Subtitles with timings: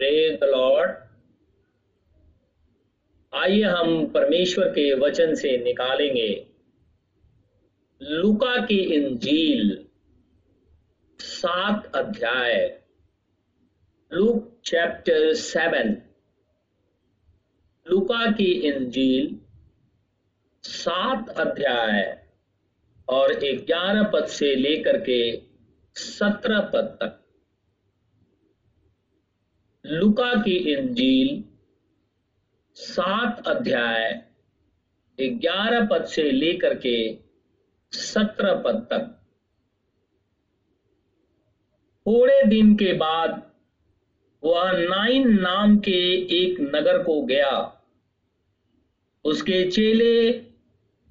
[0.00, 0.90] Praise the Lord.
[3.32, 6.30] आइए हम परमेश्वर के वचन से निकालेंगे।
[8.00, 9.84] लुका की इंजील
[11.20, 12.54] सात अध्याय,
[14.12, 15.96] लुक चैप्टर सेवन।
[17.86, 19.36] लुका की इंजील
[20.64, 22.26] सात अध्याय
[23.08, 25.20] और ग्यारह पद से लेकर के
[25.96, 27.24] सत्रह पद तक।
[29.90, 31.44] लुका की इंजील
[32.74, 34.24] सात अध्याय
[35.20, 37.18] ग्यारह पद से लेकर के
[37.92, 39.20] सत्रह पद तक।
[42.06, 43.52] थोड़े दिन के बाद
[44.44, 47.82] वह नाइन नाम के एक नगर को गया।
[49.24, 50.40] उसके चेले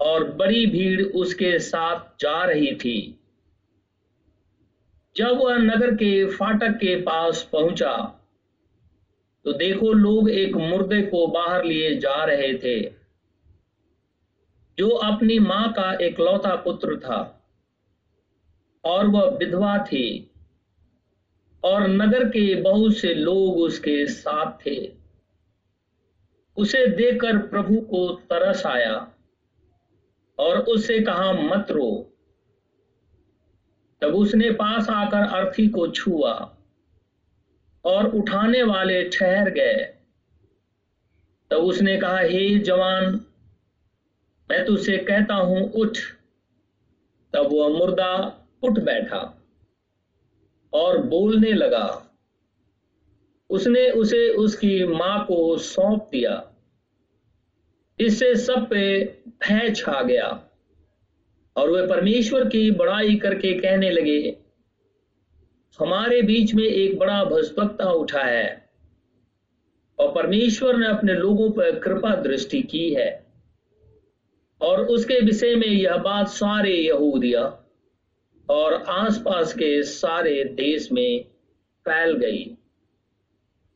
[0.00, 3.20] और बड़ी भीड़ उसके साथ जा रही थी।
[5.16, 8.14] जब वह नगर के फाटक के पास पहुँचा
[9.44, 12.80] तो देखो, लोग एक मुर्दे को बाहर लिए जा रहे थे,
[14.78, 17.46] जो अपनी माँ का एकलौता पुत्र था
[18.84, 20.30] और वह विधवा थी
[21.64, 24.92] और नगर के बहुत से लोग उसके साथ थे।
[26.56, 29.12] उसे देखकर प्रभु को तरस आया
[30.38, 32.12] और उससे कहा, मत रो।
[34.00, 36.57] तब उसने पास आकर अर्थी को छुआ।
[37.88, 39.94] और उठाने वाले ठहर गए।
[41.50, 43.04] तब उसने कहा, हे जवान,
[44.50, 45.98] मैं तुझसे कहता हूँ, उठ।
[47.32, 48.12] तब वह मुर्दा
[48.62, 49.22] उठ बैठा
[50.72, 51.86] और बोलने लगा।
[53.50, 56.34] उसने उसे उसकी माँ को सौंप दिया।
[58.00, 59.04] इससे सब पे
[59.42, 60.26] भय छा गया
[61.56, 64.20] और वे परमेश्वर की बड़ाई करके कहने लगे
[65.80, 68.70] हमारे बीच में एक बड़ा भस्वक्ता उठा है
[69.98, 73.26] और परमेश्वर ने अपने लोगों पर कृपा दृष्टि की है
[74.60, 77.64] और उसके विषय में यह बात सारे यहूदिया
[78.50, 81.24] और आसपास के सारे देश में
[81.84, 82.44] फैल गई।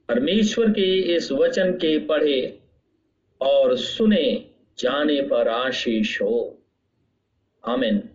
[0.09, 2.61] परमेश्वर के इस वचन के पढ़े
[3.41, 6.59] और सुने जाने पर आशीष हो।
[7.69, 8.09] आमिन।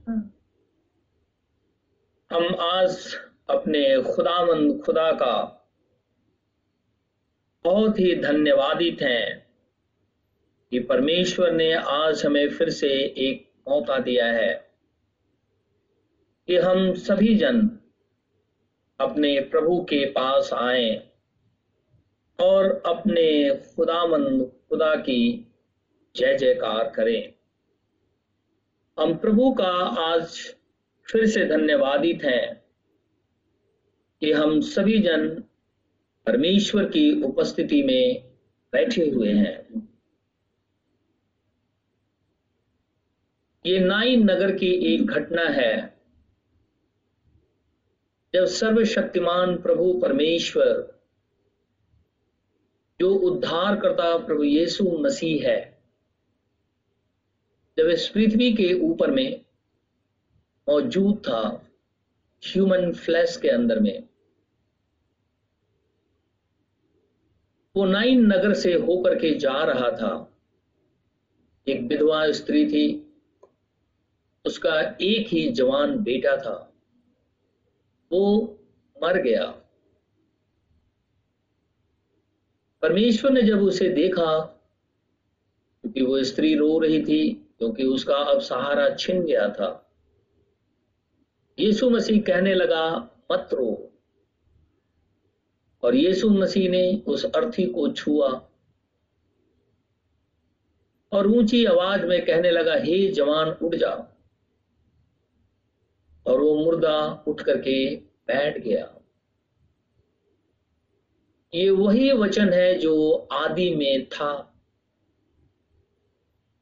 [2.31, 3.15] हम आज
[3.49, 5.53] अपने खुदामंद खुदा का
[7.63, 9.47] बहुत ही धन्यवादित हैं
[10.71, 14.71] कि परमेश्वर ने आज हमें फिर से एक मौका दिया है
[16.47, 17.79] कि हम सभी जन
[18.99, 21.11] अपने प्रभु के पास आए
[22.39, 25.47] और अपने खुदामंद खुदा की
[26.15, 27.33] जय जयकार करें।
[28.99, 30.55] हम प्रभु का आज
[31.11, 32.66] फिर से धन्यवादित हैं।
[34.21, 35.43] कि हम सभी जन
[36.25, 38.23] परमेश्वर की उपस्थिति में
[38.73, 39.89] बैठे हुए हैं।
[43.65, 45.97] ये नाइन नगर की एक घटना है।
[48.33, 51.01] जब सर्वशक्तिमान प्रभु परमेश्वर,
[52.99, 55.83] जो उद्धार करता प्रभु यीशु मसीह है,
[57.77, 59.45] जब इस पृथ्वी के ऊपर में
[60.69, 61.66] मौजूद था
[62.45, 64.09] ह्यूमन फ्लैश के अंदर में।
[67.75, 70.37] वो नाइन नगर से होकर के जा रहा था।
[71.67, 73.13] एक विधवा स्त्री थी।
[74.45, 76.73] उसका एक ही जवान बेटा था।
[78.11, 78.57] वो
[79.03, 79.45] मर गया।
[82.81, 84.39] परमेश्वर ने जब उसे देखा,
[85.81, 89.86] क्योंकि वो स्त्री रो रही थी, क्योंकि उसका अब सहारा छिन गया था।
[91.59, 92.95] यीशु मसीह कहने लगा,
[93.31, 93.93] मत रो।
[95.83, 98.49] और यीशु मसीह ने उस अर्थी को छुआ
[101.11, 104.17] और ऊँची आवाज़ में कहने लगा, हे जवान, उठ जा।
[106.27, 108.93] और वो मुर्दा उठ करके बैठ गया।
[111.53, 114.61] ये वही वचन है जो आदि में था।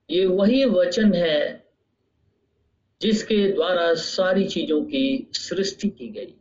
[0.10, 1.65] ये वही वचन है
[3.06, 6.34] जिसके द्वारा सारी चीज़ों की सृष्टि की गई।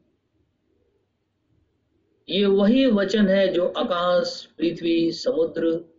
[2.29, 5.91] ये वही वचन है जो आकाश, पृथ्वी, समुद्र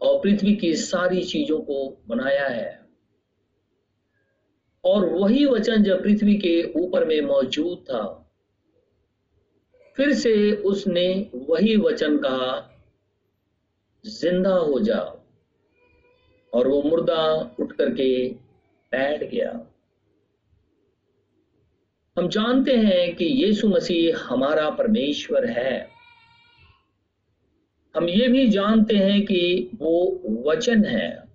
[0.00, 2.88] और पृथ्वी की सारी चीज़ों को बनाया है।
[4.84, 8.32] और वही वचन जब पृथ्वी के ऊपर में मौजूद था,
[9.96, 12.78] फिर से उसने वही वचन कहा,
[14.06, 15.00] ज़िंदा हो जा
[16.54, 18.28] और वो मुर्दा उठ करके
[18.92, 19.69] बैठ गया।
[22.20, 25.88] हम जानते हैं कि यीशु मसीह हमारा परमेश्वर है।
[27.96, 31.28] हम ये भी जानते हैं कि वो वचन है।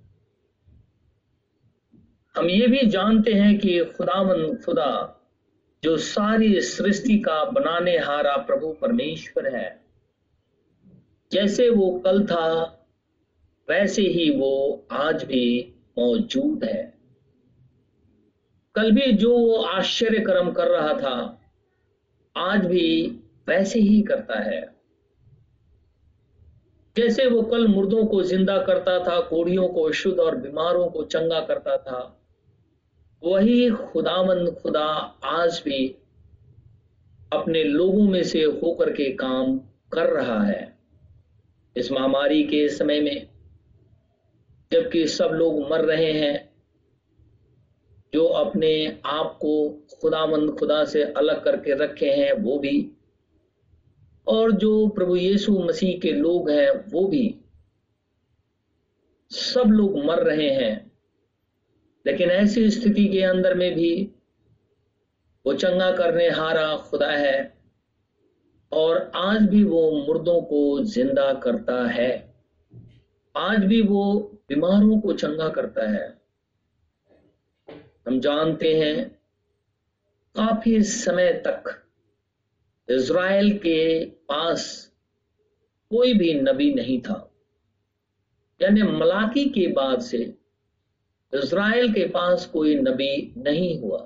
[2.38, 5.22] हम ये भी जानते हैं कि खुदावन खुदा,
[5.84, 9.86] जो सारी सृष्टि का बनाने हारा प्रभु परमेश्वर है।
[11.32, 12.64] जैसे वो कल था,
[13.70, 16.95] वैसे ही वो आज भी मौजूद है।
[18.76, 21.42] कल भी जो वो आश्चर्य कर्म कर रहा था,
[22.36, 24.62] आज भी वैसे ही करता है।
[26.96, 31.40] जैसे वो कल मुर्दों को ज़िंदा करता था कोढ़ियों को शुद्ध और बीमारों को चंगा
[31.40, 32.22] करता था,
[33.24, 34.86] वही खुदावंद खुदा
[35.24, 35.88] आज भी
[37.34, 39.58] अपने लोगों में से होकर के काम
[39.94, 40.78] कर रहा है।
[41.76, 43.28] इस महामारी के समय में,
[44.72, 46.45] जबकि सब लोग मर रहे हैं
[48.16, 49.54] जो अपने आप को
[50.02, 52.92] खुदामंद खुदा से अलग करके रखे हैं, वो भी।
[54.28, 57.40] और जो प्रभु यीशु मसीह के लोग हैं, वो भी।
[59.32, 60.92] सब लोग मर रहे हैं,
[62.06, 64.12] लेकिन ऐसी स्थिति के अंदर में भी
[65.46, 67.58] वो चंगा करने हारा खुदा है,
[68.72, 72.36] और आज भी वो मुर्दों को ज़िंदा करता है।
[73.38, 76.25] आज भी वो बीमारों को चंगा करता है।
[78.08, 79.10] हम जानते हैं,
[80.36, 81.86] काफ़ी समय तक
[82.90, 84.92] इज़राइल के पास
[85.90, 87.32] कोई भी नबी नहीं था।
[88.62, 90.18] यानी मलाकी के बाद से
[91.34, 94.00] इज़राइल के पास कोई नबी नहीं हुआ।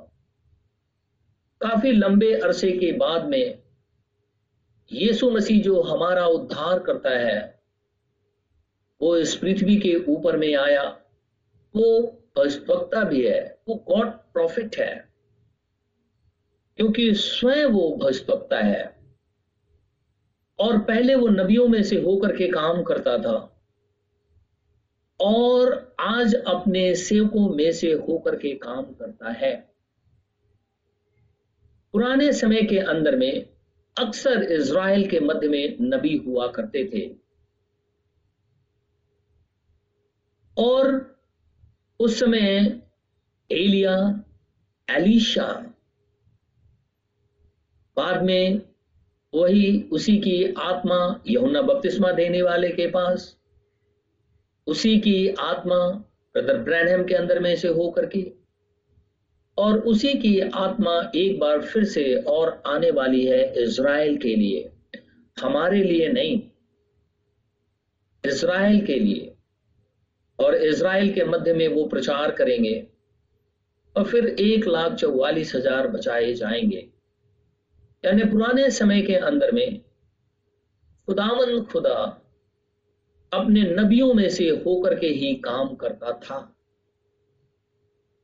[1.62, 3.62] काफ़ी लंबे अरसे के बाद में
[4.92, 7.60] यीशु मसीह जो हमारा उद्धार करता है,
[9.02, 10.84] वो इस पृथ्वी के ऊपर में आया,
[11.76, 15.10] वो भविष्यवक्ता भी है, वो गॉड प्रॉफिट है।
[16.78, 19.00] क्योंकि स्वयं वो भविष्यवक्ता है।
[20.60, 23.56] और पहले वो नबियों में से होकर के काम करता था।
[25.22, 29.74] और आज अपने सेवकों में से होकर के काम करता है।
[31.92, 33.50] पुराने समय के अंदर में
[34.00, 37.16] अक्सर इज़राइल के मध्य में नबी हुआ करते थे।
[40.58, 41.19] और
[42.00, 42.82] उस समय
[43.50, 44.24] एलिया,
[44.88, 45.48] एलिशा,
[47.98, 48.62] बाद में
[49.34, 53.36] वही उसी की आत्मा यहुना बपतिस्मा देने वाले के पास,
[54.68, 55.78] उसी की आत्मा
[56.36, 58.22] ब्रदर ब्रैनहम के अंदर में से हो करके
[59.58, 64.70] और उसी की आत्मा एक बार फिर से और आने वाली है इज़राइल के लिए,
[65.38, 66.42] हमारे लिए नहीं,
[68.24, 69.36] इज़राइल के लिए।
[70.42, 72.88] और इज़राइल के मध्य में वो प्रचार करेंगे
[73.96, 76.90] और फिर एक लाख चौवालीस हज़ार बचाए जाएँगे।
[78.06, 79.82] यानी पुराने समय के अंदर में
[81.06, 82.24] खुदावन खुदा
[83.34, 86.56] अपने नबियों में से होकर के ही काम करता था।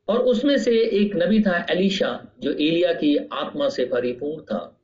[0.07, 4.79] और उसमें से एक नबी था एलिशा, जो एलिया की आत्मा से परिपूर्ण था।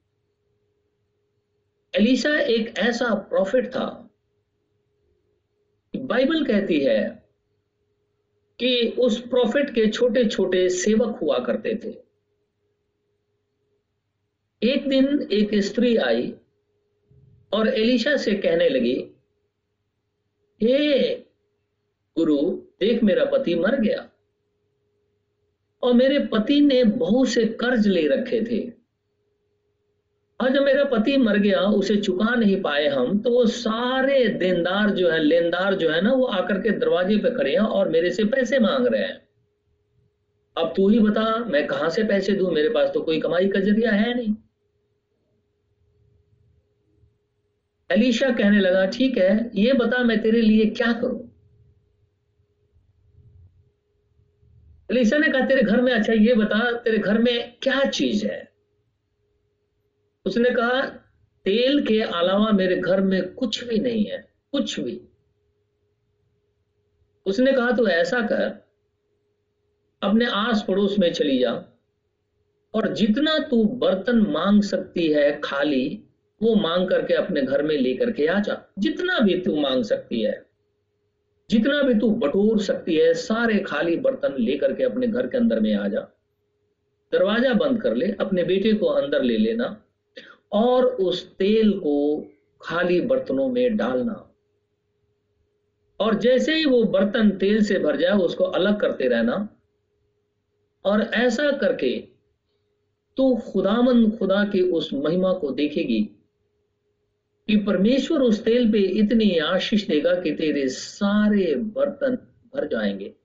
[1.96, 4.10] एलिशा एक ऐसा प्रॉफिट था।
[5.96, 7.21] बाइबल कहती है
[8.62, 11.92] कि उस प्रॉफिट के छोटे छोटे सेवक हुआ करते थे।
[14.62, 16.34] एक दिन एक स्त्री आई
[17.54, 18.96] और एलिशा से कहने लगी,
[20.62, 21.14] हे
[22.18, 22.38] गुरु,
[22.80, 24.08] देख मेरा पति मर गया
[25.84, 28.81] और मेरे पति ने बहुत से कर्ज ले रखे थे।
[30.42, 34.90] और जब मेरा पति मर गया, उसे चुका नहीं पाए हम तो वो सारे देनदार
[34.90, 38.12] जो है, लेनदार जो है ना, वो आकर के दरवाजे पे खड़े हैं और मेरे
[38.12, 39.22] से पैसे मांग रहे हैं।
[40.58, 42.52] अब तू ही बता, मैं कहाँ से पैसे दू?
[42.52, 44.36] मेरे पास तो कोई कमाई का ज़रिया है नहीं।
[47.92, 51.32] अलीशा कहने लगा, ठीक है, ये बता मैं तेरे लिए क्या करूँ?
[54.92, 58.51] अलीशा ने कहा, तेरे घर में अच्छा ये बता, तेरे घर में क्या चीज़ है?
[60.26, 60.82] उसने कहा,
[61.46, 65.02] तेल के अलावा मेरे घर में कुछ भी नहीं है, कुछ भी।
[67.26, 68.44] उसने कहा तो ऐसा कर,
[70.02, 71.52] अपने आस पड़ोस में चली जा,
[72.74, 76.04] और जितना तू बर्तन मांग सकती है खाली,
[76.42, 80.22] वो मांग करके अपने घर में लेकर के आ जा। जितना भी तू मांग सकती
[80.22, 80.42] है,
[81.50, 85.60] जितना भी तू बटोर सकती है, सारे खाली बर्तन लेकर के अपने घर के अंदर
[85.60, 86.02] में आ जा।
[87.14, 89.78] दरवाज़ा बंद कर ले, अपने बेटे को अंदर ले लेना
[90.52, 92.26] और उस तेल को
[92.62, 94.36] खाली बर्तनों में डालना।
[96.00, 99.58] और जैसे ही वो बर्तन तेल से भर जाए, उसको अलग करते रहना।
[100.86, 102.08] और ऐसा करके
[103.18, 106.02] तो खुदामंद खुदा की उस महिमा को देखेगी
[107.48, 112.16] कि परमेश्वर उस तेल पे इतनी आशीष देगा कि तेरे सारे बर्तन
[112.56, 113.16] भर जाएँगे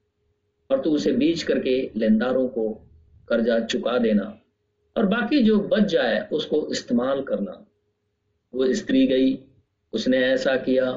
[0.70, 2.88] और तू उसे बीच करके लेनदारों को
[3.28, 4.40] कर्जा चुका देना।
[4.96, 7.66] और बाकी जो बच जाए उसको इस्तेमाल करना।
[8.54, 9.38] वो स्त्री गई,
[9.92, 10.90] उसने ऐसा किया,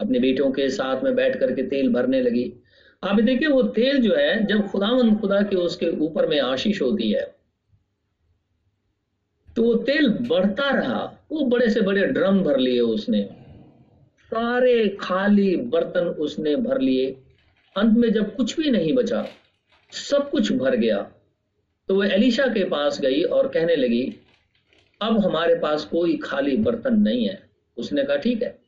[0.00, 2.52] अपने बेटों के साथ में बैठ करके तेल भरने लगी।
[3.02, 7.10] आप देखिए, वो तेल जो है, जब खुदावन खुदा के उसके ऊपर में आशीष होती
[7.12, 7.30] है
[9.56, 11.00] तो वो तेल बढ़ता रहा।
[11.32, 13.22] वो बड़े से बड़े ड्रम भर लिए उसने।
[14.32, 17.10] सारे खाली बर्तन उसने भर लिए।
[17.76, 19.26] अंत में जब कुछ भी नहीं बचा,
[19.92, 20.98] सब कुछ भर गया।
[21.92, 24.16] तो वह एलिशा के पास गई और कहने लगी,
[25.02, 28.58] अब हमारे पास कोई खाली बर्तन नहीं है। उसने कहा, ठीक है।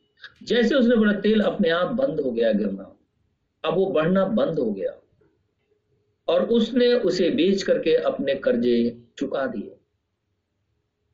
[0.43, 2.95] जैसे उसने बोला तेल अपने आप बंद हो गया गिरना
[3.65, 5.01] अब वो बढ़ना बंद हो गया।
[6.27, 9.75] और उसने उसे बेच करके अपने कर्जे चुका दिए।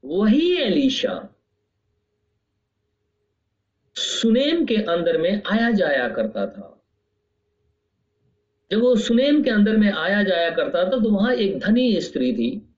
[0.06, 1.30] वही एलिशा
[3.96, 6.81] सुनेम के अंदर में आया जाया करता था।
[8.72, 12.34] जब वो सुनेम के अंदर में आया जाया करता था तो वहाँ एक धनी स्त्री
[12.34, 12.76] थी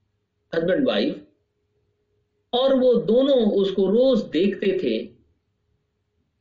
[0.55, 1.23] हस्बैंड वाइफ
[2.53, 4.97] और वो दोनों उसको रोज देखते थे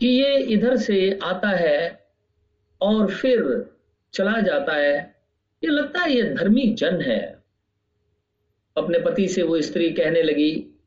[0.01, 2.07] कि ये इधर से आता है
[2.81, 3.71] और फिर
[4.13, 5.15] चला जाता है।
[5.65, 7.43] ये लगता है ये धर्मी जन है।
[8.77, 10.81] अपने पति से वो स्त्री कहने लगी,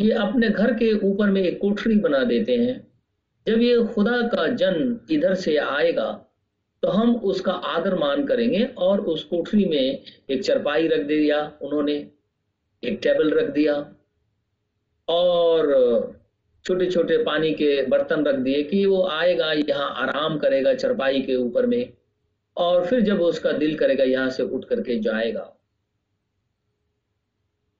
[0.00, 2.92] ये अपने घर के ऊपर में एक कोठरी बना देते हैं।
[3.46, 6.25] जब ये खुदा का जन इधर से आएगा
[6.82, 11.94] तो हम उसका आदर मान करेंगे और उस कोठरी में एक चरपाई रख दिया उन्होंने,
[12.82, 13.74] एक टेबल रख दिया
[15.08, 15.72] और
[16.64, 21.36] छोटे छोटे पानी के बर्तन रख दिए कि वो आएगा यहाँ आराम करेगा चरपाई के
[21.36, 21.92] ऊपर में
[22.56, 25.52] और फिर जब उसका दिल करेगा यहाँ से उठ करके जाएगा।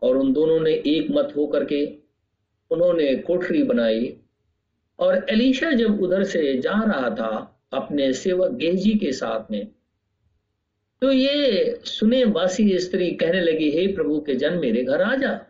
[0.03, 1.85] और उन दोनों ने एक मत हो करके
[2.71, 4.17] उन्होंने कोठरी बनाई
[4.99, 9.68] और एलिशा जब उधर से जा रहा था अपने सेवक गेजी के साथ में।
[11.00, 15.40] तो ये सुने वासी स्त्री कहने लगी, हे प्रभु के जन मेरे घर आ जा।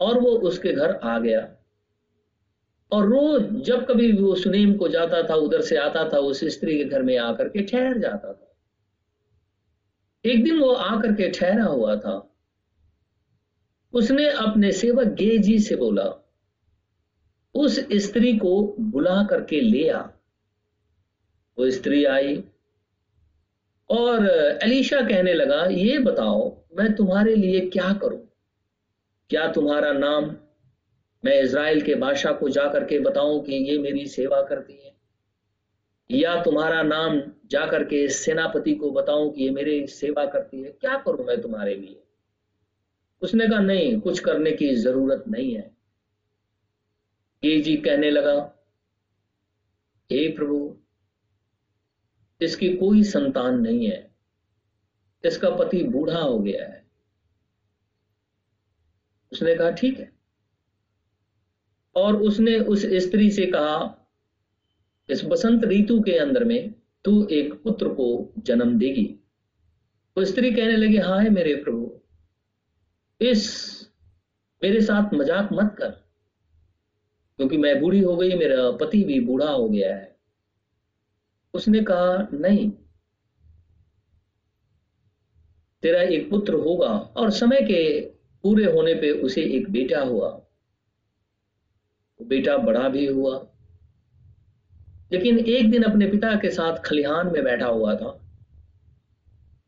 [0.00, 1.56] और वो उसके घर आ गया।
[2.92, 6.78] और रोज जब कभी वो सुनेम को जाता था, उधर से आता था, उस स्त्री
[6.78, 8.46] के घर में आकर के ठहर जाता था।
[10.24, 12.36] एक दिन वो आकर के ठहरा हुआ था।
[13.92, 16.30] उसने अपने सेवक गेजी से बोला,
[17.54, 20.02] उस स्त्री को बुला करके ले आ।
[21.60, 22.44] वो स्त्री आई
[23.90, 24.26] और
[24.62, 28.28] अलीशा कहने लगा, ये बताओ, मैं तुम्हारे लिए क्या करूँ?
[29.30, 30.36] क्या तुम्हारा नाम
[31.24, 34.92] मैं इज़राइल के बादशाह को जा करके बताऊँ कि ये मेरी सेवा करती है?
[36.10, 40.70] या तुम्हारा नाम जा करके सेनापति को बताऊँ कि ये मेरी सेवा करती है?
[40.70, 42.02] क्या करूँ मैं तुम्हारे लिए?
[43.22, 45.70] उसने कहा, नहीं, कुछ करने की ज़रूरत नहीं है।
[47.44, 48.56] ये जी कहने लगा,
[50.12, 50.79] हे प्रभु
[52.40, 54.10] इसकी कोई संतान नहीं है।
[55.24, 56.84] इसका पति बूढ़ा हो गया है।
[59.32, 60.12] उसने कहा, ठीक है।
[61.96, 63.96] और उसने उस स्त्री से कहा,
[65.08, 69.04] इस बसंत ऋतु के अंदर में तू एक पुत्र को जन्म देगी।
[70.16, 71.90] तो स्त्री कहने लगी, हाय मेरे प्रभु,
[73.20, 73.48] इस
[74.62, 75.90] मेरे साथ मज़ाक मत कर,
[77.38, 80.19] क्योंकि मैं बूढ़ी हो गई, मेरा पति भी बूढ़ा हो गया है।
[81.54, 82.70] उसने कहा, नहीं,
[85.82, 88.00] तेरा एक पुत्र होगा और समय के
[88.44, 90.30] पूरे होने पे उसे एक बेटा हुआ।
[92.20, 93.46] बेटा बड़ा भी हुआ,
[95.12, 98.20] लेकिन एक दिन अपने पिता के साथ खलिहान में बैठा हुआ था।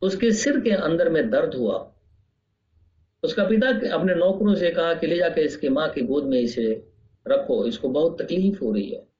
[0.01, 1.93] उसके सिर के अंदर में दर्द हुआ।
[3.23, 6.91] उसका पिता अपने नौकरों से कहा कि, ले जाकर इसके माँ की गोद में इसे
[7.27, 9.12] रखो, इसको बहुत तकलीफ़ हो रही है।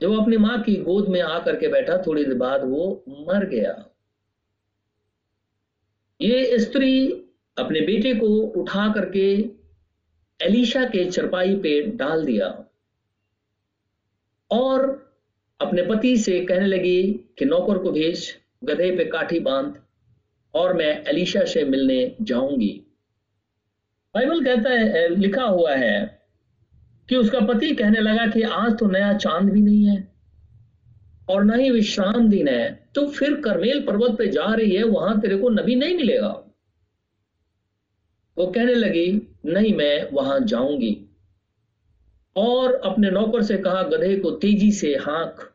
[0.00, 3.46] जब वो अपनी माँ की गोद में आकर के बैठा, थोड़ी देर बाद वो मर
[3.46, 3.86] गया।
[6.20, 7.10] ये स्त्री
[7.58, 8.26] अपने बेटे को
[8.60, 9.30] उठा करके
[10.40, 12.48] एलिशा के चरपाई पे डाल दिया
[14.50, 14.88] और
[15.60, 17.02] अपने पति से कहने लगी
[17.38, 19.82] कि नौकर को भेज, गधे पे काठी बाँध
[20.54, 22.84] और मैं एलिशा से मिलने जाऊँगी।
[24.14, 26.19] बाइबल कहता है, लिखा हुआ है
[27.10, 30.12] कि उसका पति कहने लगा कि आज तो नया चाँद भी नहीं है
[31.30, 35.20] और न ही विश्राम दिन है तो फिर करमेल पर्वत पे जा रही है, वहाँ
[35.20, 36.28] तेरे को नबी नहीं मिलेगा।
[38.38, 41.06] वो कहने लगी, नहीं, मैं वहाँ जाऊँगी।
[42.36, 45.54] और अपने नौकर से कहा, गधे को तेज़ी से हाँक।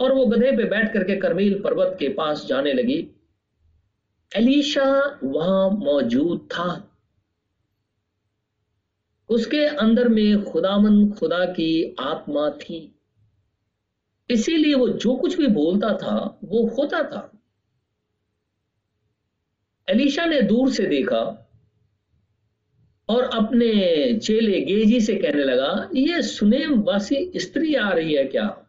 [0.00, 3.08] और वो गधे पे बैठ करके करमेल पर्वत के पास जाने लगी।
[4.36, 6.97] एलिशा वहाँ मौजूद था।
[9.28, 12.94] उसके अंदर में खुदावन, खुदा की आत्मा थी।
[14.30, 17.32] इसीलिए वो जो कुछ भी बोलता था, वो होता था।
[19.88, 21.50] एलिशा ने दूर से देखा
[23.08, 23.70] और अपने
[24.18, 28.64] चेले गेजी से कहने लगा, ये सुनेम वासी स्त्री आ रही है क्या?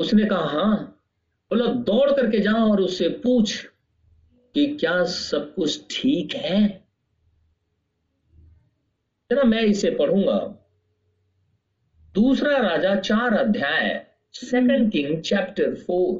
[0.00, 0.96] उसने कहा हाँ।
[1.50, 3.66] बोला, दौड़ करके जाओ और उससे पूछ
[4.54, 6.89] कि क्या सब कुछ ठीक है?
[9.30, 10.38] जरा मैं इसे पढ़ूँगा।
[12.14, 16.14] दूसरा राजा चार अध्याय सेकंड किंग चैप्टर फोर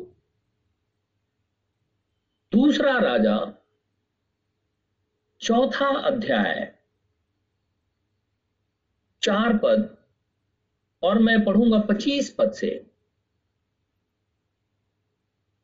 [2.52, 3.36] दूसरा राजा
[5.40, 6.74] चौथा अध्याय
[9.22, 9.96] चार पद
[11.02, 12.70] और मैं पढ़ूँगा पच्चीस पद से।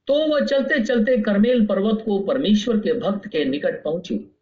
[0.09, 4.36] तो वह चलते चलते करमेल पर्वत को परमेश्वर के भक्त के निकट पहुँची।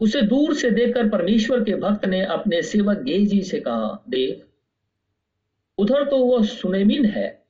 [0.00, 4.46] उसे दूर से देखकर परमेश्वर के भक्त ने अपने सेवक गेजी से कहा, देख,
[5.78, 7.46] उधर तो वह सुनेमिन है।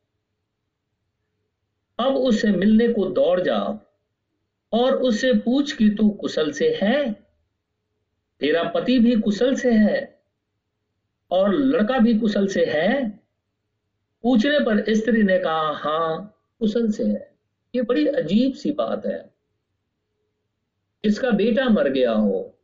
[1.99, 3.87] अब उससे मिलने को दौड़ जा,
[4.73, 7.12] और उससे पूछ कि तू कुशल से है?
[8.40, 10.23] तेरा पति भी कुशल से है,
[11.30, 13.21] और लड़का भी कुशल से है?
[14.23, 17.38] पूछने पर स्त्री ने कहा, हाँ, कुशल से है।
[17.75, 19.30] ये बड़ी अजीब सी बात है।
[21.04, 22.59] इसका बेटा मर गया हो,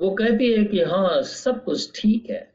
[0.00, 2.54] वो कहती है कि हाँ सब कुछ ठीक है।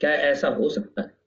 [0.00, 1.20] क्या ऐसा हो सकता है?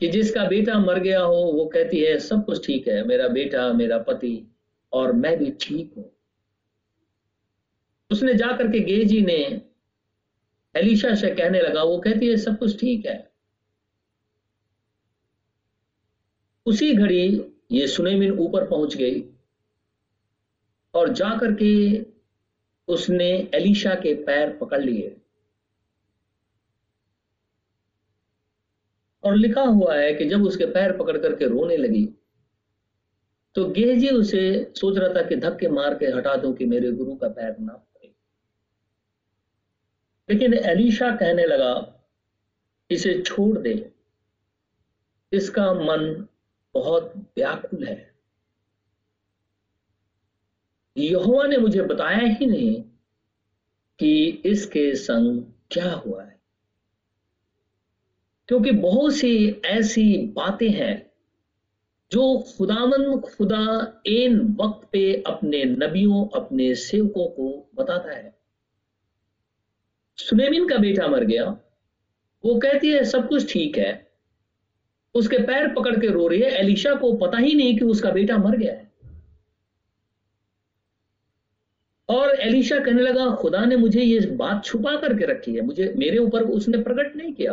[0.00, 3.72] कि जिसका बेटा मर गया हो, वो कहती है, सब कुछ ठीक है, मेरा बेटा,
[3.72, 4.46] मेरा पति
[4.92, 6.12] और मैं भी ठीक हूँ।
[8.10, 9.62] उसने जाकर के गेजी ने
[10.76, 13.32] एलिशा से कहने लगा, वो कहती है, सब कुछ ठीक है।
[16.66, 19.22] उसी घड़ी ये सुनेमिन ऊपर पहुँच गई
[20.94, 21.72] और जाकर के
[22.88, 25.16] उसने एलिशा के पैर पकड़ लिए।
[29.24, 32.04] और लिखा हुआ है कि जब उसके पैर पकड़ करके रोने लगी
[33.56, 37.14] तो गेहजी उसे सोच रहा था कि धक्के मार के हटा दूँ कि मेरे गुरु
[37.16, 38.12] का पैर ना पड़े
[40.28, 41.74] लेकिन एलिशा कहने लगा,
[42.90, 43.74] इसे छोड़ दे।
[45.32, 46.26] इसका मन
[46.74, 48.14] बहुत व्याकुल है।
[50.96, 52.84] यहोवा ने मुझे बताया ही नहीं
[53.98, 56.40] कि इसके संग क्या हुआ है।
[58.48, 61.12] क्योंकि बहुत सी ऐसी बातें हैं
[62.12, 68.38] जो खुदावन खुदा इन वक्त पे अपने नबियों, अपने सेवकों को बताता है।
[70.16, 71.44] सुनेमिन का बेटा मर गया।
[72.44, 74.07] वो कहती है, सब कुछ ठीक है।
[75.18, 78.36] उसके पैर पकड़ के रो रही है। एलिशा को पता ही नहीं कि उसका बेटा
[78.38, 78.88] मर गया है।
[82.08, 86.18] और एलिशा कहने लगा, खुदा ने मुझे ये बात छुपा करके रखी है। मुझे, मेरे
[86.18, 87.52] ऊपर उसने प्रकट नहीं किया,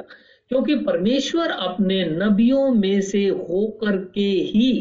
[0.49, 4.71] क्योंकि परमेश्वर अपने नबियों में से होकर के ही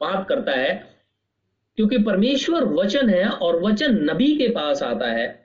[0.00, 0.94] बात करता है,
[1.76, 5.43] क्योंकि परमेश्वर वचन है और वचन नबी के पास आता है।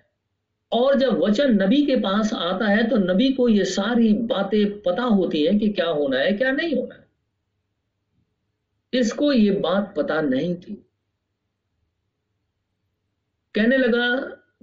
[0.72, 5.04] और जब वचन नबी के पास आता है तो नबी को ये सारी बातें पता
[5.04, 7.08] होती है कि क्या होना है, क्या नहीं होना है।
[8.94, 10.74] इसको ये बात पता नहीं थी।
[13.56, 14.08] कहने लगा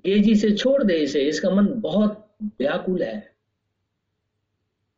[0.04, 2.28] गेजी से छोड़ दे इसे, इसका मन बहुत
[2.60, 3.36] व्याकुल है।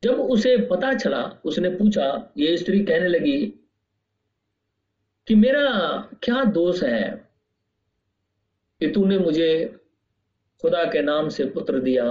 [0.03, 3.47] जब उसे पता चला, उसने पूछा, ये स्त्री कहने लगी
[5.27, 5.71] कि, मेरा
[6.23, 7.09] क्या दोष है
[8.81, 9.51] कि तूने मुझे
[10.62, 12.05] खुदा के नाम से पुत्र दिया।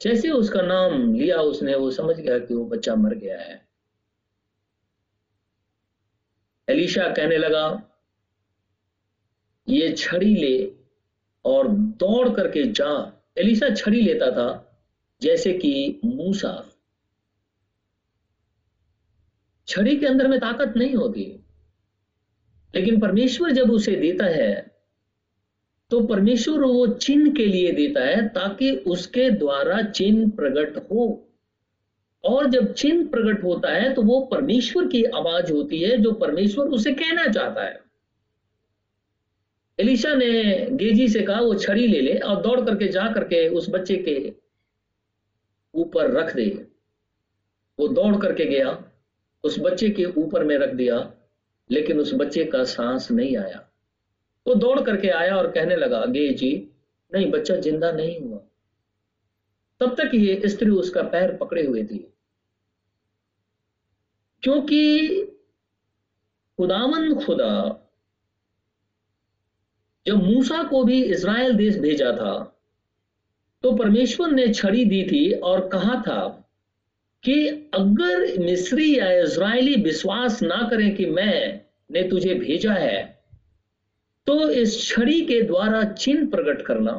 [0.00, 3.68] जैसे उसका नाम लिया उसने, वो समझ गया कि वो बच्चा मर गया है।
[6.68, 7.90] एलिशा कहने लगा,
[9.68, 10.72] ये छड़ी ले
[11.44, 12.90] और दौड़ करके जा।
[13.38, 14.48] एलिशा छड़ी लेता था,
[15.22, 16.70] जैसे कि मूसा।
[19.68, 21.24] छड़ी के अंदर में ताकत नहीं होती,
[22.74, 24.73] लेकिन परमेश्वर जब उसे देता है
[25.90, 31.28] तो परमेश्वर वो चिन्ह के लिए देता है ताकि उसके द्वारा चिन्ह प्रकट हो।
[32.24, 36.66] और जब चिन्ह प्रकट होता है तो वो परमेश्वर की आवाज़ होती है, जो परमेश्वर
[36.66, 37.80] उसे कहना चाहता है।
[39.78, 43.70] एलिशा ने गेजी से कहा, वो छड़ी ले ले और दौड़ करके जा करके उस
[43.70, 44.32] बच्चे के
[45.74, 46.66] ऊपर रख दे।
[47.78, 48.84] वो दौड़ करके गया,
[49.44, 51.12] उस बच्चे के ऊपर में रख दिया,
[51.70, 53.70] लेकिन उस बच्चे का सांस नहीं आया।
[54.46, 56.70] वो दौड़ करके आया और कहने लगा गे जी,
[57.12, 58.38] नहीं, बच्चा ज़िंदा नहीं हुआ।
[59.80, 61.98] तब तक ये स्त्री उसका पैर पकड़े हुए थी।
[64.42, 65.24] क्योंकि
[66.58, 67.80] खुदावन खुदा,
[70.06, 72.50] जब मूसा को भी इज़राइल देश भेजा था
[73.64, 76.26] तो परमेश्वर ने छड़ी दी थी और कहा था
[77.24, 81.60] कि अगर मिस्री या इज़राइली विश्वास ना करें कि मैं,
[81.92, 83.13] ने तुझे भेजा है
[84.26, 86.92] तो इस छड़ी के द्वारा चिन्ह प्रकट करना।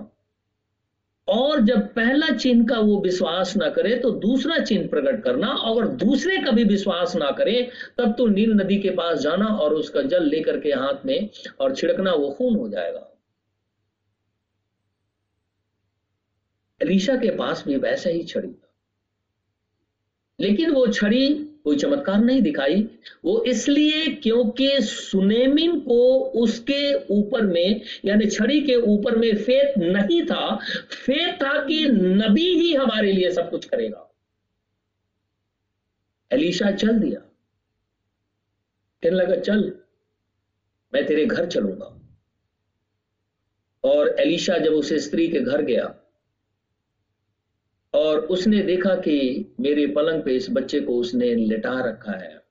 [1.27, 5.87] और जब पहला चिन्ह का वो विश्वास ना करे तो दूसरा चिन्ह प्रकट करना। और
[5.97, 7.61] दूसरे का भी विश्वास ना करे,
[7.97, 11.75] तब तो नील नदी के पास जाना और उसका जल लेकर के हाथ में और
[11.75, 13.11] छिड़कना वो खून हो जाएगा।
[16.81, 18.49] एलिशा के पास भी वैसा ही छड़ी
[20.39, 21.27] लेकिन वो छड़ी
[21.65, 22.89] कोई चमत्कार नहीं दिखाई।
[23.25, 30.25] वो इसलिए क्योंकि सुनेमिन को उसके ऊपर में, यानी छड़ी के ऊपर में फेत नहीं
[30.25, 30.55] था
[30.91, 34.11] फेत था कि नबी ही हमारे लिए सब कुछ करेगा।
[36.31, 37.19] एलिशा, चल दिया।
[39.03, 39.73] कहने लगा, चल,
[40.93, 42.01] मैं तेरे घर चलूँगा।
[43.83, 45.95] और एलिशा जब उस स्त्री के घर गया
[47.95, 52.43] और उसने देखा कि मेरे पलंग पे इस बच्चे को उसने लिटा रखा है।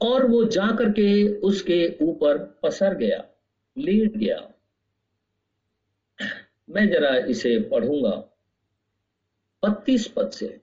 [0.00, 3.24] और वो जाकर के उसके ऊपर पसर गया,
[3.78, 4.50] लेट गया।
[6.70, 8.16] मैं जरा इसे पढ़ूँगा।
[9.62, 10.60] बत्तीस पद से।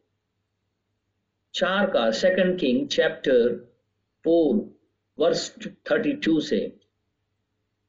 [1.53, 3.55] चार का second king chapter
[4.23, 4.79] four
[5.19, 5.55] verse
[5.91, 6.79] thirty two से।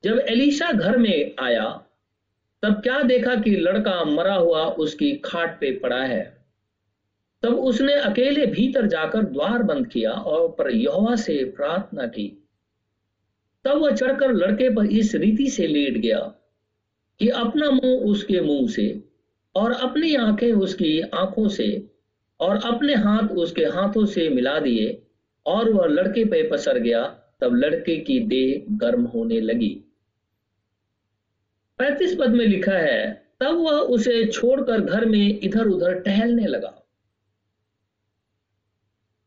[0.04, 1.88] जब एलिशा घर में आया
[2.62, 6.46] तब क्या देखा कि लड़का मरा हुआ उसकी खाट पे पड़ा है?
[7.42, 12.48] तब उसने अकेले भीतर जाकर द्वार बंद किया और पर यहोवा से प्रार्थना की।
[13.64, 16.18] तब वह चढ़कर लड़के पर इस रीति से लेट गया
[17.20, 19.04] कि अपना मुँह उसके मुँह से
[19.54, 21.90] और अपनी आँखें उसकी आँखों से
[22.40, 25.02] और अपने हाथ उसके हाथों से मिला दिए
[25.46, 27.02] और वह लड़के पे पसर गया।
[27.40, 29.91] तब लड़के की देह गर्म होने लगी।
[31.82, 36.86] पैंतीस पद में लिखा है, तब वह उसे छोड़कर घर में इधर उधर टहलने लगा।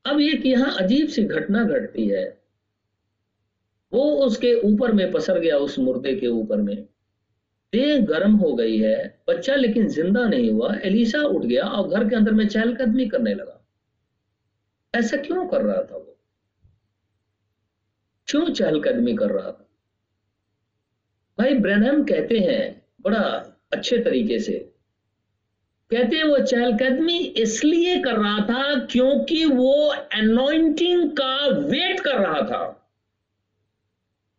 [0.05, 2.41] अब एक यहाँ अजीब सी घटना घटती है।
[3.93, 6.75] वो उसके ऊपर में पसर गया उस मुर्दे के ऊपर में।
[7.73, 12.09] देह गर्म हो गई है, बच्चा लेकिन ज़िंदा नहीं हुआ, एलिसा उठ गया और घर
[12.09, 13.65] के अंदर में चहलकदमी करने लगा।
[14.95, 16.17] ऐसा क्यों कर रहा था वो?
[18.27, 19.64] क्यों चहलकदमी कर रहा था?
[21.37, 23.19] भाई ब्रैनम कहते हैं, बड़ा
[23.73, 24.53] अच्छे तरीके से।
[25.91, 29.73] कहते हैं वो चहलकदमी इसलिए कर रहा था क्योंकि वो
[30.13, 32.63] अनोइंटिंग का वेट कर रहा था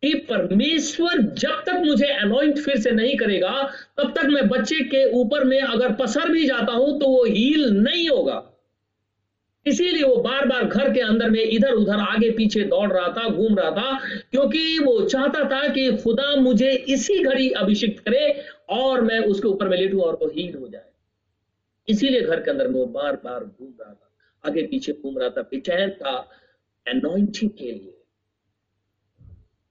[0.02, 3.62] कि परमेश्वर जब तक मुझे अनोइंट फिर से नहीं करेगा,
[3.98, 7.70] तब तक मैं बच्चे के ऊपर में अगर पसर भी जाता हूँ तो वो हील
[7.72, 8.42] नहीं होगा।
[9.66, 13.28] इसीलिए वो बार बार घर के अंदर में इधर उधर आगे पीछे दौड़ रहा था,
[13.28, 13.98] घूम रहा था,
[14.30, 18.34] क्योंकि वो चाहता था कि खुदा मुझे इसी घड़ी अभिषिक्त करे
[18.70, 20.84] और मैं उसके ऊपर में लेटू और वो हील हो जाए।
[21.88, 24.10] इसीलिए घर के अंदर में वो बार बार घूम रहा था,
[24.44, 26.16] आगे पीछे घूम रहा था, बेचैन था
[26.86, 27.92] अनोइंटिंग के लिए।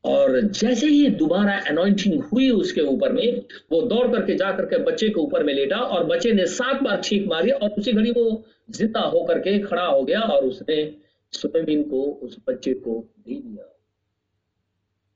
[0.03, 5.09] और जैसे ही दोबारा अनोइंटिंग हुई उसके ऊपर में, वो दौड़ करके जा करके बच्चे
[5.09, 8.43] के ऊपर में लेटा और बच्चे ने सात बार छीक मारी और उसी घड़ी वो
[8.69, 10.93] ज़िंदा होकर के खड़ा हो गया और उसने
[11.33, 13.71] सुलेमीन को, उस बच्चे को दे दिया।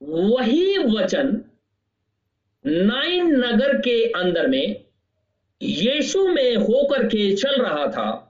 [0.02, 1.42] वही वचन
[2.66, 4.86] नाइन नगर के अंदर में
[5.62, 8.26] यीशु में होकर के चल रहा था।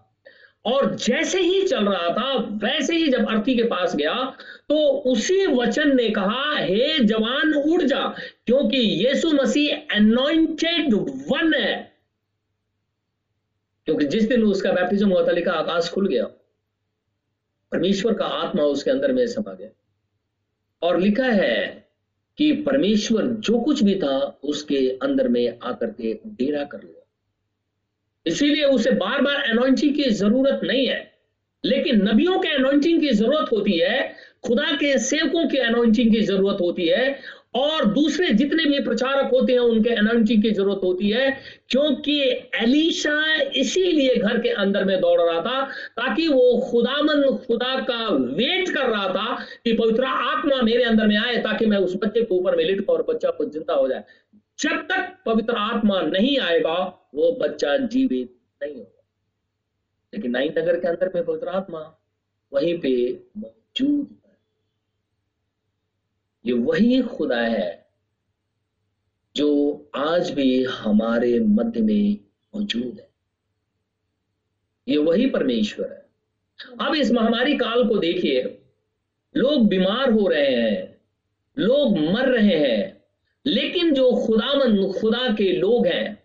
[0.66, 4.14] और जैसे ही चल रहा था, वैसे ही जब अर्थी के पास गया
[4.70, 4.76] तो
[5.12, 10.94] उसी वचन ने कहा, हे जवान, उड़ जा, क्योंकि यीशु मसीह अनोइंटेड
[11.30, 11.89] वन है।
[13.90, 16.24] क्योंकि जिस दिन उसका बैप्टिज्म हुआ था, लिखा आकाश खुल गया।
[17.72, 19.70] परमेश्वर का आत्मा उसके अंदर में समा गया।
[20.82, 21.88] और लिखा है
[22.38, 27.08] कि परमेश्वर जो कुछ भी था, उसके अंदर में आकर के डेरा कर लिया।
[28.26, 31.12] इसीलिए उसे बार बार अनोइंटिंग की ज़रूरत नहीं है।
[31.66, 34.16] लेकिन नबियों के अनोइंटिंग की ज़रूरत होती है,
[34.48, 37.22] खुदा के सेवकों की अनोइंटिंग की ज़रूरत होती है
[37.54, 41.38] और दूसरे जितने भी प्रचारक होते हैं, उनके एनर्जी की ज़रूरत होती है,
[41.70, 42.22] क्योंकि
[42.56, 45.66] एलिशा इसीलिए घर के अंदर में दौड़ रहा था,
[45.98, 51.18] ताकि वो खुदामन खुदा का वेट कर रहा था कि पवित्र आत्मा मेरे अंदर में
[51.18, 54.04] आए, ताकि मैं उस बच्चे के ऊपर में लिट और बच्चा को ज़िंदा हो जाए।
[54.60, 59.04] जब तक पवित्र आत्मा नहीं आएगा, वो बच्चा जीवित नहीं होगा।
[60.14, 61.80] लेकिन नाइन नगर के अंदर में पवित्र आत्मा,
[62.54, 64.19] वहीं पे मौजूद
[66.46, 67.90] ये वही खुदा है
[69.36, 72.18] जो आज भी हमारे मध्य में
[72.56, 73.10] मौजूद है।
[74.88, 76.10] ये वही परमेश्वर है।
[76.88, 78.62] अब इस महामारी काल को देखिए,
[79.38, 81.02] लोग बीमार हो रहे हैं,
[81.58, 83.04] लोग मर रहे हैं,
[83.46, 86.19] लेकिन जो खुदामंद, खुदा के लोग हैं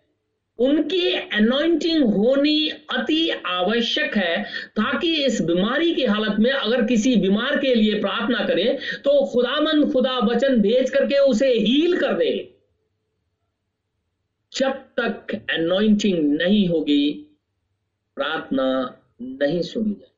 [0.59, 4.43] उनकी अनॉइंटिंग होनी अति आवश्यक है
[4.75, 9.91] ताकि इस बीमारी की हालत में अगर किसी बीमार के लिए प्रार्थना करें तो खुदामंद
[9.93, 12.31] खुदा वचन भेज करके उसे हील कर दे।
[14.51, 17.11] जब तक अनॉइंटिंग नहीं होगी,
[18.17, 18.67] प्रार्थना
[19.21, 20.13] नहीं सुनी जाए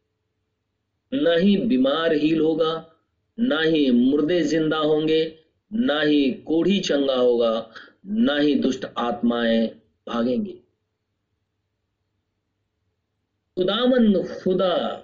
[1.14, 2.74] न ही बीमार हील होगा,
[3.38, 5.22] ना ही मुर्दे ज़िंदा होंगे,
[5.72, 7.70] ना ही कोढ़ी चंगा होगा,
[8.08, 9.68] ना ही दुष्ट आत्माएँ
[10.08, 10.54] भागेंगे।
[13.58, 15.04] खुदावन खुदा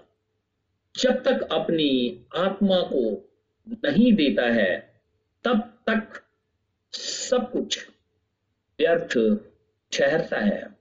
[0.95, 3.29] जब तक अपनी आत्मा को
[3.69, 5.01] नहीं देता है,
[5.43, 6.23] तब तक
[6.93, 7.89] सब कुछ
[8.79, 9.13] व्यर्थ
[9.97, 10.77] ठहरता है।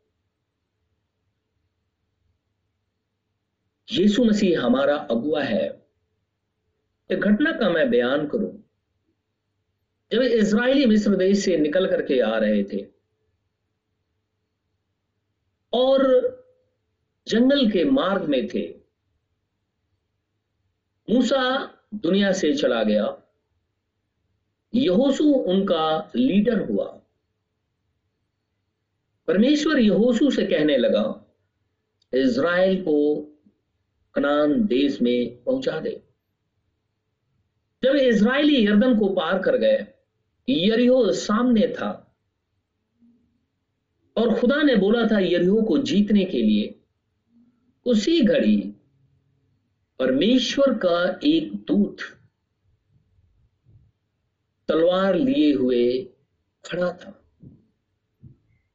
[3.92, 5.86] यीशु मसीह हमारा अगुआ है।
[7.10, 8.58] एक घटना का मैं बयान करूँ।
[10.12, 13.01] जब इसराइली मिस्र देश से निकल करके आ रहे थे
[15.74, 16.02] और
[17.28, 18.74] जंगल के मार्ग में थे।
[21.10, 23.18] मूसा दुनिया से चला गया।
[24.74, 26.98] यहोसू उनका लीडर हुआ।
[29.26, 31.36] परमेश्वर यहोसू से कहने लगा,
[32.14, 33.24] इज़राइल को
[34.14, 36.02] कनान देश में पहुँचा दे।
[37.82, 39.86] जब इज़राइली यर्दन को पार कर गए,
[40.48, 42.01] यरिहो सामने था।
[44.16, 46.80] और खुदा ने बोला था यरिहो को जीतने के लिए।
[47.86, 48.74] उसी घड़ी
[49.98, 51.96] परमेश्वर का एक दूत
[54.68, 56.08] तलवार लिए हुए
[56.64, 57.24] खड़ा था।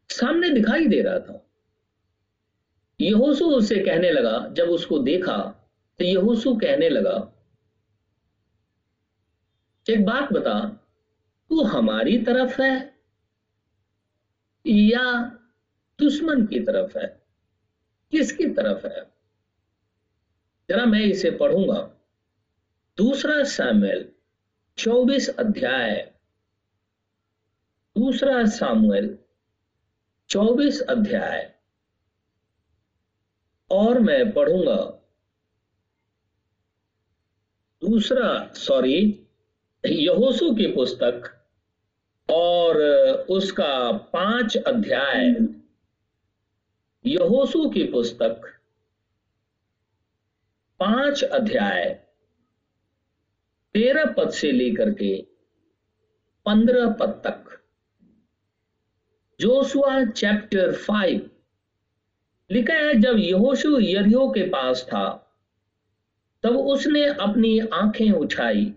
[0.10, 1.48] सामने दिखाई दे रहा था।
[3.02, 5.38] यहोसू उसे कहने लगा, जब उसको देखा
[6.00, 7.34] तो यहोसू कहने लगा,
[9.90, 10.60] एक बात बता,
[11.50, 12.97] तू हमारी तरफ़ है?
[14.68, 15.22] या
[16.00, 17.26] दुश्मन की तरफ़ है?
[18.12, 19.14] किसकी तरफ़ है?
[20.70, 21.94] जरा मैं इसे पढ़ूँगा।
[22.98, 24.10] दूसरा सैमुअल
[24.78, 26.14] चौबीस अध्याय।
[27.98, 29.18] दूसरा सामुएल,
[30.30, 31.56] चौबीस अध्याय।
[33.72, 35.10] और मैं पढ़ूँगा।
[37.82, 39.28] दूसरा, सॉरी,
[39.86, 41.47] यहोसू की पुस्तक।
[42.32, 42.78] और
[43.30, 45.36] उसका पाँच अध्याय
[47.06, 48.42] यहोसू की पुस्तक,
[50.80, 51.84] पाँच अध्याय
[53.74, 55.16] तेरह पद से लेकर के
[56.46, 57.44] पंद्रह पद तक।
[59.40, 61.30] जोसुआ चैप्टर फाइव
[62.52, 65.08] लिखा है, जब यहोशु यरियो के पास था,
[66.44, 68.74] तब उसने अपनी आँखें उठाई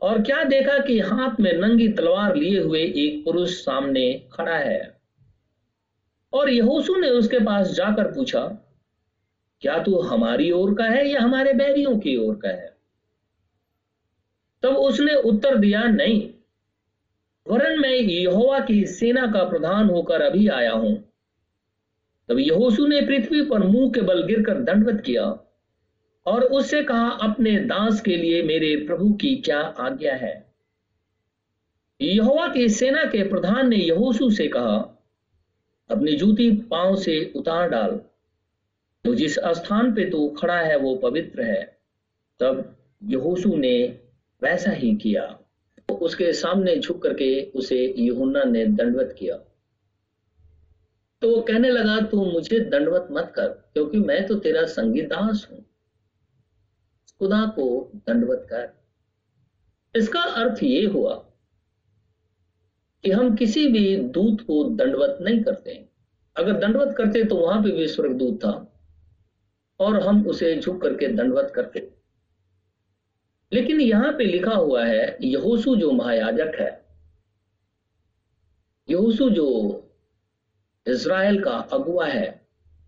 [0.00, 5.00] और क्या देखा कि हाथ में नंगी तलवार लिए हुए एक पुरुष सामने खड़ा है?
[6.32, 8.40] और यहोसू ने उसके पास जाकर पूछा,
[9.60, 12.76] क्या तू हमारी ओर का है या हमारे बैरियों की ओर का है?
[14.62, 16.30] तब उसने उत्तर दिया, नहीं,
[17.48, 21.12] वरन मैं यहोवा की सेना का प्रधान होकर अभी आया हूँ।
[22.28, 25.47] तब यहोसू ने पृथ्वी पर मुँह के बल गिरकर दंडवत किया।
[26.26, 30.54] और उससे कहा, अपने दास के लिए मेरे प्रभु की क्या आज्ञा है?
[32.00, 35.04] यहोवा की सेना के प्रधान ने यहोसू से कहा,
[35.90, 38.00] अपनी जूती पाँव से उतार डाल।
[39.04, 41.78] तो जिस स्थान पे तू खड़ा है, वो पवित्र है।
[42.40, 44.00] तब यहोसू ने
[44.42, 45.38] वैसा ही किया।
[45.88, 49.36] तो उसके सामने झुक करके उसे यहुन्ना ने दंडवत किया।
[51.22, 55.48] तो वो कहने लगा, तू मुझे दंडवत मत कर, क्योंकि मैं तो तेरा संगीत दास
[55.52, 55.67] हूँ।
[57.20, 58.68] खुदा को दंडवत कर।
[59.94, 61.14] इसका अर्थ ये हुआ
[63.04, 65.74] कि हम किसी भी दूत को दंडवत नहीं करते।
[66.36, 68.52] अगर दंडवत करते तो वहाँ पे भी स्वर्गदूत था
[69.80, 71.88] और हम उसे झुक करके दंडवत करते।
[73.52, 76.70] लेकिन यहाँ पे लिखा हुआ है यहोसू जो महायाजक है
[78.88, 79.46] यहोसू जो
[80.86, 82.28] इज़राइल का अगुआ है,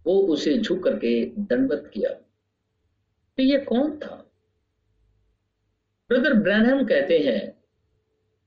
[0.06, 2.10] वो उसे झुक करके दंडवत किया।
[3.36, 4.30] तो ये कौन था?
[6.08, 7.64] ब्रदर ब्रैनहम कहते हैं,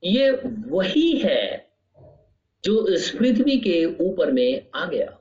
[0.03, 0.31] ये
[0.67, 1.71] वही है
[2.63, 5.19] जो इस पृथ्वी के ऊपर में आ गया।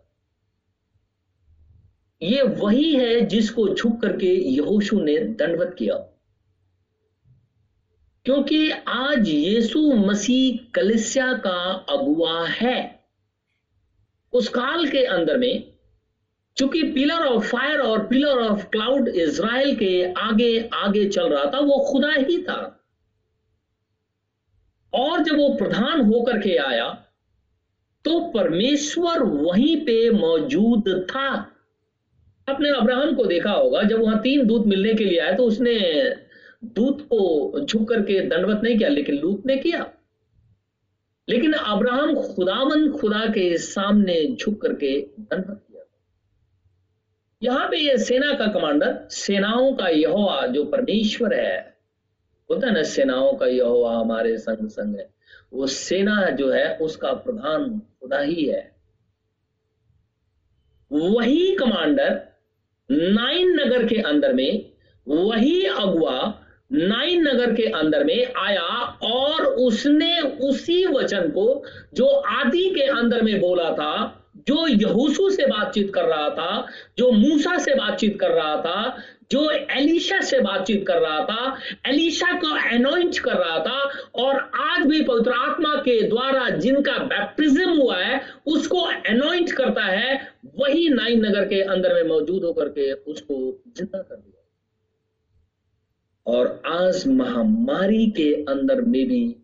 [2.23, 5.95] ये वही है जिसको झुक करके यहोशू ने दंडवत किया।
[8.25, 13.05] क्योंकि आज यीशु मसीह कलिसिया का अगुआ है।
[14.33, 15.72] उस काल के अंदर में
[16.57, 21.59] चूँकि पिलर ऑफ़ फायर और पिलर ऑफ़ क्लाउड इज़राइल के आगे आगे चल रहा था,
[21.61, 22.79] वो खुदा ही था।
[24.93, 26.89] और जब वो प्रधान होकर के आया
[28.05, 31.29] तो परमेश्वर वहीं पे मौजूद था।
[32.49, 35.79] आपने अब्राहम को देखा होगा, जब वहाँ तीन दूत मिलने के लिए आए तो उसने
[36.77, 39.87] दूत को झुक करके दंडवत नहीं किया, लेकिन लूत ने किया।
[41.29, 45.67] लेकिन अब्राहम खुदावंद खुदा के सामने झुक करके दंडवत
[47.43, 51.73] यहाँ पे ये सेना का कमांडर, सेनाओं का यहोवा जो परमेश्वर है
[52.51, 55.11] होता है ना, सेनाओं का यहोवा हमारे संग संग है।
[55.53, 58.77] वो सेना जो है, उसका प्रधान खुदा ही है।
[60.93, 62.21] वही कमांडर
[62.91, 64.73] नाइन नगर के अंदर में,
[65.09, 66.39] वही अगुआ
[66.73, 68.69] नाइन नगर के अंदर में आया
[69.03, 75.47] और उसने उसी वचन को जो आदि के अंदर में बोला था जो यहूसू से
[75.47, 76.67] बातचीत कर रहा था,
[76.99, 78.97] जो मूसा से बातचीत कर रहा था,
[79.31, 84.87] जो एलिशा से बातचीत कर रहा था, एलिशा को अनॉइंट कर रहा था, और आज
[84.87, 91.27] भी पवित्र आत्मा के द्वारा जिनका बैप्टिज्म हुआ है, उसको अनॉइंट करता है, वही नाइन
[91.27, 94.39] नगर के अंदर में मौजूद होकर के उसको ज़िंदा कर दिया।
[96.27, 99.37] और आज महामारी के अंदर में भी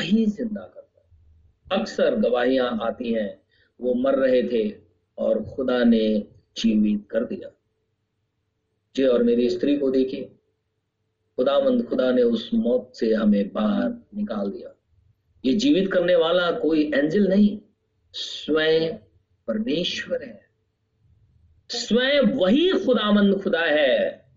[0.00, 3.45] वही ज़िंदा करता है। अक्सर गवाहियाँ आती हैं
[3.80, 4.74] वो मर रहे थे
[5.18, 6.24] और खुदा ने
[6.56, 7.50] जीवित कर दिया।
[8.96, 10.24] जे और मेरी स्त्री को देखिए।
[11.36, 14.76] खुदामंद खुदा ने उस मौत से हमें बाहर निकाल दिया।
[15.44, 17.58] ये जीवित करने वाला कोई एंजल नहीं,
[18.12, 18.94] स्वयं
[19.46, 20.46] परमेश्वर है।
[21.68, 24.28] स्वयं वही खुदामंद खुदा है,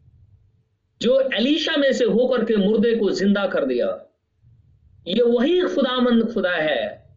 [1.02, 4.06] जो एलिशा में से होकर के मुर्दे को ज़िंदा कर दिया।
[5.08, 7.09] ये वही खुदामंद खुदा है।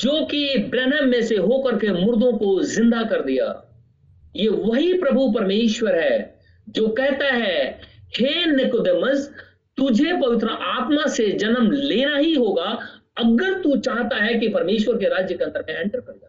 [0.00, 3.46] जो कि ब्रनम में से होकर के मुर्दों को ज़िंदा कर दिया।
[4.36, 7.80] ये वही प्रभु परमेश्वर है जो कहता है,
[8.16, 9.30] हे निकोदेमस,
[9.78, 12.70] तुझे पवित्र आत्मा से जन्म लेना ही होगा
[13.18, 16.28] अगर तू चाहता है कि परमेश्वर के राज्य के अंदर में एंटर कर जाए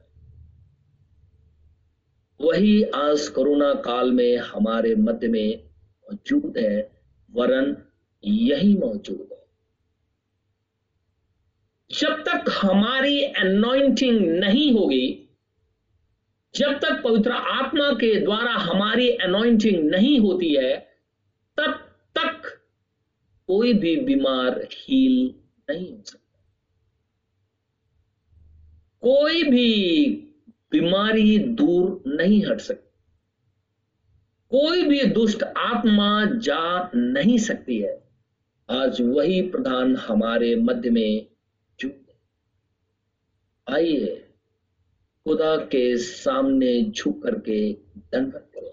[2.39, 5.63] वही आज कोरोना काल में हमारे मध्य में
[6.07, 6.89] मौजूद है,
[7.29, 7.75] वरन
[8.23, 9.30] यही मौजूद
[11.99, 15.29] जब तक हमारी अनोइंटिंग नहीं होगी,
[16.55, 20.77] जब तक पवित्र आत्मा के द्वारा हमारी अनोइंटिंग नहीं होती है,
[21.57, 21.71] तब
[22.17, 22.61] तक
[23.47, 25.35] कोई भी बीमार हील
[25.69, 26.39] नहीं हो सकता।
[29.01, 30.05] कोई भी
[30.71, 32.91] बीमारी दूर नहीं हट सकती।
[34.49, 38.09] कोई भी दुष्ट आत्मा जा नहीं सकती है।
[38.69, 41.30] आज वही प्रधान हमारे मध्य में
[43.71, 44.15] आइए
[45.27, 48.71] खुदा के सामने झुक करके दंडवत करें।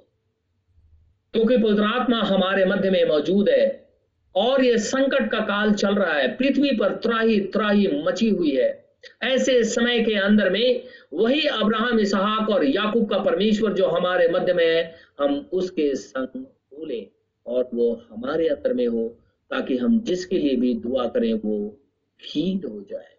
[1.33, 3.89] क्योंकि पवित्र आत्मा हमारे मध्य में मौजूद है
[4.35, 8.89] और यह संकट का काल चल रहा है, पृथ्वी पर त्राही त्राही मची हुई है।
[9.23, 14.53] ऐसे समय के अंदर में वही अब्राहम, इसहाक और याकूब का परमेश्वर जो हमारे मध्य
[14.53, 17.07] में है, हम उसके संग बोले
[17.47, 19.09] और वो हमारे अंदर में हो
[19.51, 21.81] ताकि हम जिसके लिए भी दुआ करें वो
[22.23, 23.18] हीड हो जाए।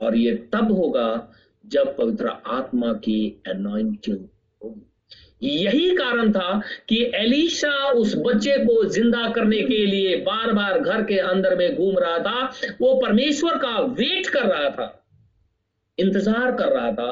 [0.00, 1.08] और ये तब होगा
[1.64, 4.26] जब पवित्र आत्मा की अनॉइंटिंग
[5.42, 11.02] यही कारण था कि एलिशा उस बच्चे को ज़िंदा करने के लिए बार बार घर
[11.02, 12.42] के अंदर में घूम रहा था।
[12.80, 15.04] वो परमेश्वर का वेट कर रहा था,
[15.98, 17.10] इंतज़ार कर रहा था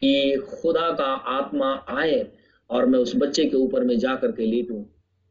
[0.00, 2.26] कि खुदा का आत्मा आए
[2.70, 4.82] और मैं उस बच्चे के ऊपर में जाकर के लेटूं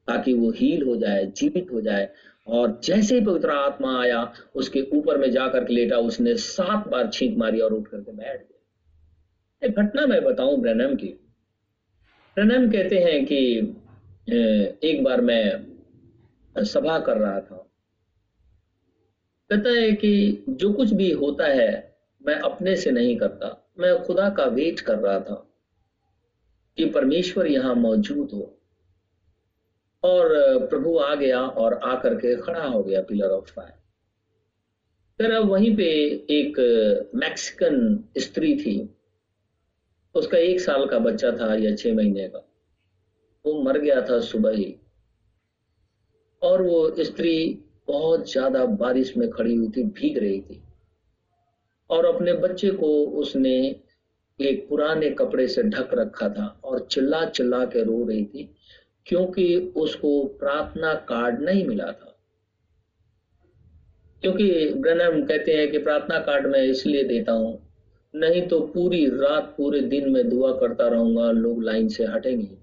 [0.08, 2.10] ताकि वो हील हो जाए, जीवित हो जाए।
[2.50, 7.10] और जैसे ही पवित्र आत्मा आया, उसके ऊपर में जाकर के लेटा, उसने सात बार
[7.14, 11.08] छींक मारी और उठ करके बैठ गया। एक घटना मैं बताऊँ ब्रनम की।
[12.38, 13.38] ब्रनम कहते हैं कि
[14.84, 17.66] एक बार मैं सभा कर रहा था।
[19.50, 24.30] कहता है कि जो कुछ भी होता है, मैं अपने से नहीं करता। मैं खुदा
[24.30, 25.46] का वेट कर रहा था
[26.78, 28.59] कि परमेश्वर यहाँ मौजूद हो।
[30.04, 30.30] और
[30.68, 33.74] प्रभु आ गया और आकर के खड़ा हो गया पिलर ऑफ़ फायर।
[35.20, 35.86] फिर अब वहीं पे
[36.32, 36.60] एक
[37.16, 38.90] मैक्सिकन स्त्री थी।
[40.16, 42.46] उसका एक साल का बच्चा था या छह महीने का।
[43.46, 44.76] वो मर गया था सुबह ही।
[46.42, 50.62] और वो स्त्री बहुत ज़्यादा बारिश में खड़ी हुई थी, भीग रही थी।
[51.90, 53.56] और अपने बच्चे को उसने
[54.40, 58.50] एक पुराने कपड़े से ढक रखा था और चिल्ला चिल्ला के रो रही थी।
[59.10, 62.16] क्योंकि उसको प्रार्थना कार्ड नहीं मिला था।
[64.24, 67.58] क्योंकि ब्रनम कहते हैं कि प्रार्थना कार्ड मैं इसलिए देता हूँ,
[68.14, 72.58] नहीं तो पूरी रात, पूरे दिन में दुआ करता रहूँगा, लोग लाइन से हटेंगे।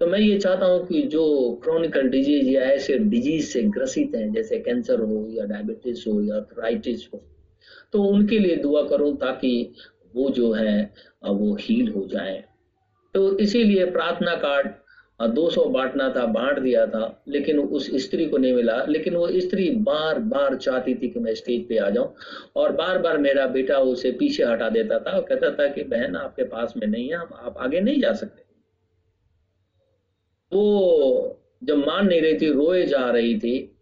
[0.00, 1.24] तो मैं ये चाहता हूँ कि जो
[1.64, 6.36] क्रॉनिकल डिज़ीज़ या ऐसे डिज़ीज़ से ग्रसित हैं, जैसे कैंसर हो या डायबिटीज़ हो या
[6.36, 7.22] अर्थराइटिस हो
[7.92, 9.72] तो उनके लिए दुआ करो ताकि
[10.14, 10.92] वो जो है,
[11.24, 12.44] वो हील हो जाए।
[13.14, 14.66] तो इसीलिए प्रार्थना कार्ड
[15.20, 19.70] 200 बांटना था, बांट दिया था, लेकिन उस स्त्री को नहीं मिला। लेकिन वो स्त्री
[19.70, 22.14] बार बार चाहती थी कि मैं स्टेज पे आ जाऊँ
[22.56, 26.16] और बार बार मेरा बेटा उसे पीछे हटा देता था और कहता था कि, बहन,
[26.16, 28.44] आपके पास में नहीं है आप आगे नहीं जा सकते।
[30.52, 33.72] वो जब मान नहीं रही थी, रोए जा रही थी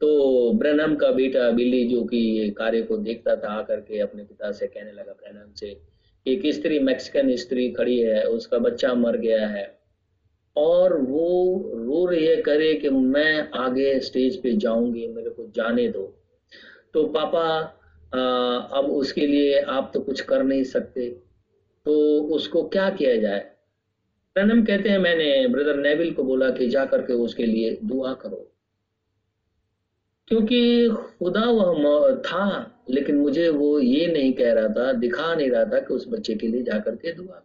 [0.00, 4.52] तो ब्रनम का बेटा बिल्ली जो कि कार्य को देखता था, आकर के अपने पिता
[4.52, 5.80] से कहने लगा ब्रनम से
[6.26, 9.79] एक स्त्री, मैक्सिकन स्त्री खड़ी है, उसका बच्चा मर गया है।
[10.56, 16.16] और वो रो रही करे कि मैं आगे स्टेज पे जाऊँगी मेरे को जाने दो।
[16.94, 17.76] तो पापा
[18.14, 18.20] आ,
[18.56, 21.10] अब उसके लिए आप तो कुछ कर नहीं सकते।
[21.84, 23.50] तो उसको क्या किया जाए?
[24.38, 28.52] रनम कहते हैं मैंने ब्रदर नेविल को बोला कि जा करके उसके लिए दुआ करो।
[30.28, 35.64] क्योंकि खुदा वह था लेकिन मुझे वो ये नहीं कह रहा था दिखा नहीं रहा
[35.64, 37.42] था कि उस बच्चे के लिए जाकर के दुआ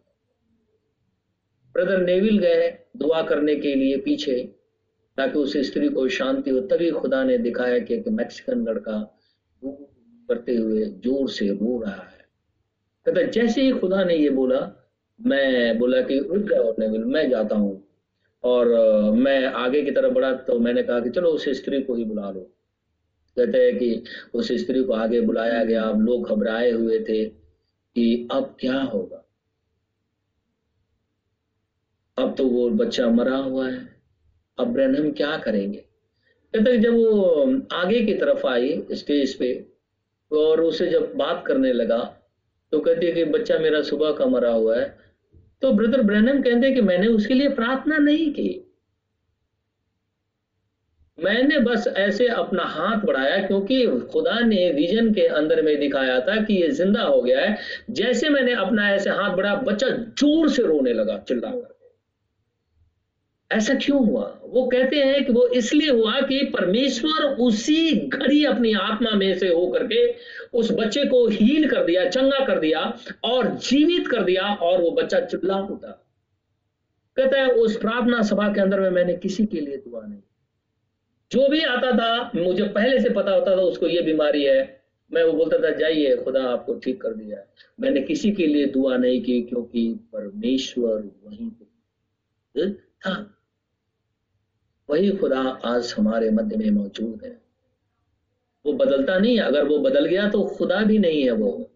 [1.74, 4.42] ब्रदर नेविल गए दुआ करने के लिए पीछे,
[5.18, 9.00] ताकि उस स्त्री को शांति हो। तभी खुदा ने दिखाया कि एक मैक्सिकन लड़का
[9.62, 12.26] करते हुए ज़ोर से रो रहा है।
[13.06, 14.60] कहता जैसे ही खुदा ने ये बोला,
[15.20, 17.82] मैं बोला कि रुक जाओ नेविल मैं जाता हूँ।
[18.44, 18.68] और
[19.12, 22.30] मैं आगे की तरफ़ बढ़ा तो मैंने कहा कि चलो उस स्त्री को ही बुला
[22.32, 22.40] लो।
[23.38, 28.28] कहते हैं कि उस स्त्री को आगे बुलाया गया। अब लोग घबराए हुए थे कि
[28.32, 29.25] अब क्या होगा?
[32.18, 33.78] अब तो वो बच्चा मरा हुआ है।
[34.58, 35.78] अब ब्रहण क्या करेंगे?
[36.54, 39.54] कहते जब वो आगे की तरफ़ आई स्टेज पे,
[40.32, 41.98] और उसे जब बात करने लगा
[42.74, 44.86] तो कहती है कि बच्चा मेरा सुबह का मरा हुआ है।
[45.62, 48.62] तो ब्रदर ब्रहण कहते कि मैंने उसके लिए प्रार्थना नहीं की।
[51.18, 56.42] मैंने बस ऐसे अपना हाथ बढ़ाया, क्योंकि खुदा ने विजन के अंदर में दिखाया था
[56.44, 57.58] कि ये ज़िंदा हो गया है।
[57.92, 61.75] जैसे मैंने अपना ऐसे हाथ बढ़ाया बच्चा ज़ोर से रोने लगा, चिल्लाकर।
[63.52, 64.24] ऐसा क्यों हुआ?
[64.44, 69.48] वो कहते हैं कि वो इसलिए हुआ कि परमेश्वर उसी घड़ी अपनी आत्मा में से
[69.48, 70.16] होकर के
[70.54, 72.82] उस बच्चे को हील कर दिया, चंगा कर दिया
[73.24, 76.02] और जीवित कर दिया और वो बच्चा चिल्ला उठा।
[77.18, 80.22] कहता है, उस प्रार्थना सभा के अंदर में मैंने किसी के लिए दुआ नहीं
[81.32, 84.82] जो भी आता था, मुझे पहले से पता होता था, उसको ये बीमारी है।
[85.12, 87.38] मैं वो बोलता था, जाइए, खुदा आपको ठीक कर दिया
[87.80, 93.32] मैंने किसी के लिए दुआ नहीं की, क्योंकि परमेश्वर वहीं पे। था
[94.90, 97.42] वही खुदा आज हमारे मध्य में मौजूद है।
[98.66, 101.72] वो बदलता नहीं है। अगर वो बदल गया तो खुदा भी नहीं है वो।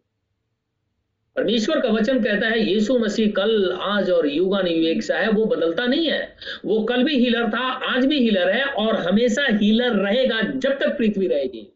[1.36, 5.46] परमेश्वर का वचन कहता है, यीशु मसीह कल, आज और युगान युग सा है वो
[5.46, 9.94] बदलता नहीं है। वो कल भी हीलर था, आज भी हीलर है और हमेशा हीलर
[9.94, 11.74] रहेगा जब तक पृथ्वी रहेगी।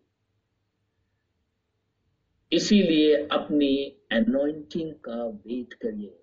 [2.52, 6.23] इसीलिए अपनी एनोइंटिंग का वेट करिए।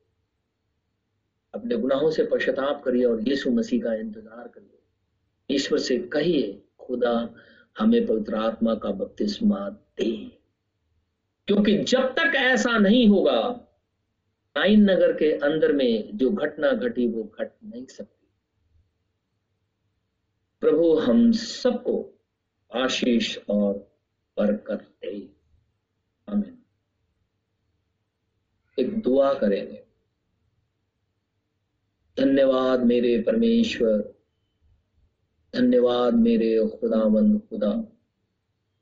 [1.55, 4.79] अपने गुनाहों से पश्चाताप करिए और यीशु मसीह का इंतज़ार करिए।
[5.55, 7.35] ईश्वर से कहिए, खुदा,
[7.79, 10.41] हमें पवित्र आत्मा का बपतिस्मा दे।
[11.47, 13.67] क्योंकि जब तक ऐसा नहीं होगा,
[14.57, 18.29] नाइन नगर के अंदर में जो घटना घटी, वो घट नहीं सकती।
[20.61, 22.21] प्रभु, हम सबको
[22.75, 23.75] आशीष और
[24.39, 25.35] बरकत दे।
[26.29, 26.59] हमें
[28.79, 29.90] एक दुआ करेंगे।
[32.21, 34.15] धन्यवाद मेरे परमेश्वर।
[35.55, 37.85] धन्यवाद मेरे खुदावंद खुदा।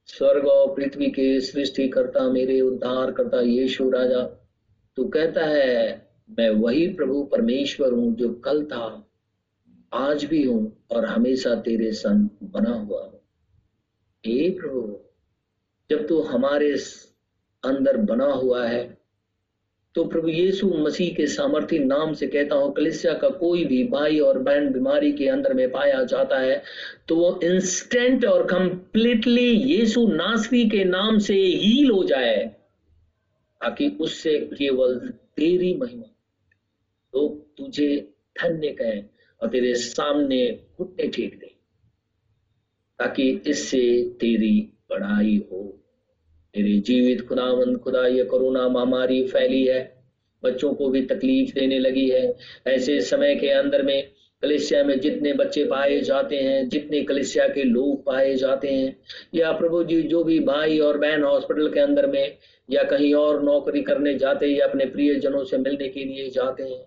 [0.07, 4.22] स्वर्ग और पृथ्वी के सृष्टि करता मेरे उद्धार करता यीशु राजा,
[4.97, 6.09] तू कहता है,
[6.39, 9.11] मैं वही प्रभु परमेश्वर हूँ जो कल था,
[9.93, 13.20] आज भी हूँ और हमेशा तेरे संग बना हुआ हूँ।
[14.26, 15.01] हे प्रभु,
[15.91, 16.72] जब तू हमारे
[17.64, 18.97] अंदर बना हुआ है
[19.95, 24.18] तो प्रभु यीशु मसीह के सामर्थ्य नाम से कहता हूँ, कलिसिया का कोई भी भाई
[24.20, 26.62] और बहन बीमारी के अंदर में पाया जाता है
[27.09, 32.36] तो वो इंस्टेंट और कंप्लीटली यीशु नासरी के नाम से हील हो जाए,
[33.61, 34.99] ताकि उससे केवल
[35.36, 36.07] तेरी महिमा।
[37.14, 37.97] लोग तो तुझे
[38.36, 39.05] धन्य कहें
[39.41, 40.47] और तेरे सामने
[40.78, 41.55] घुटने टेक दे,
[42.99, 43.80] ताकि इससे
[44.20, 44.61] तेरी
[44.91, 45.62] बड़ाई हो।
[46.55, 49.80] मेरे जीवित खुदावंद खुदा, ये कोरोना महामारी फैली है।
[50.42, 52.36] बच्चों को भी तकलीफ़ देने लगी है।
[52.66, 54.09] ऐसे समय के अंदर में
[54.42, 58.96] कलिसिया में जितने बच्चे पाए जाते हैं, जितने कलिसिया के लोग पाए जाते हैं,
[59.34, 62.36] या प्रभु जी जो भी भाई और बहन हॉस्पिटल के अंदर में
[62.68, 66.62] या कहीं और नौकरी करने जाते या अपने प्रिय जनों से मिलने के लिए जाते
[66.62, 66.84] हैं,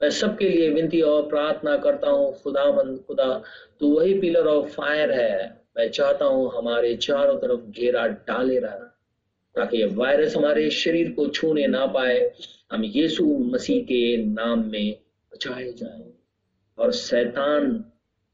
[0.00, 3.42] मैं सबके लिए विनती और प्रार्थना करता हूँ खुदामंद खुदा,
[3.80, 8.90] तू वही पिलर ऑफ़ फायर है। मैं चाहता हूँ हमारे चारों तरफ़ घेरा डाले रहा
[9.56, 12.32] ताकि ये वायरस हमारे शरीर को छूने ना पाए,
[12.72, 14.98] हम यीशु मसीह के नाम में
[15.32, 16.12] बचाए जाए
[16.78, 17.84] और शैतान